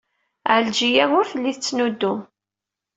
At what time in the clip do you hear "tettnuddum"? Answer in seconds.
1.55-2.19